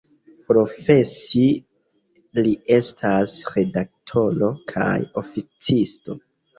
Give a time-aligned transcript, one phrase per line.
[0.51, 1.43] Profesie
[2.47, 4.93] li estas redaktoro kaj
[5.27, 6.23] oficisto.